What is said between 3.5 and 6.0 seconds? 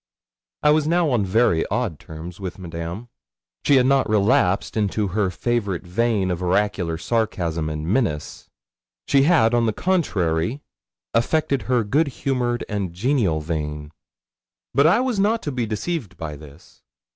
She had not relapsed into her favourite